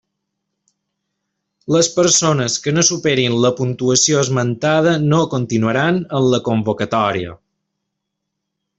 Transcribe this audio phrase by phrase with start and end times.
[1.75, 7.41] Les persones que no superin la puntuació esmentada no continuaran en la convocatòria.